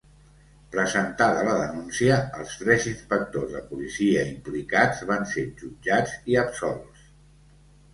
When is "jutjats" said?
5.65-6.21